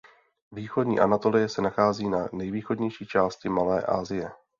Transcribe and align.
Východní 0.51 0.99
Anatolie 0.99 1.49
se 1.49 1.61
nachází 1.61 2.09
na 2.09 2.27
nejvýchodnější 2.33 3.05
části 3.05 3.49
Malé 3.49 3.83
Asie. 3.83 4.31